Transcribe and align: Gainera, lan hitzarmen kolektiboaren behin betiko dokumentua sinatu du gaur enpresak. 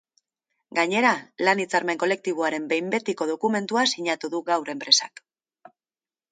Gainera, 0.77 1.11
lan 1.47 1.61
hitzarmen 1.65 1.99
kolektiboaren 2.05 2.67
behin 2.73 2.89
betiko 2.97 3.29
dokumentua 3.35 3.87
sinatu 3.95 4.33
du 4.35 4.43
gaur 4.51 4.77
enpresak. 4.77 5.27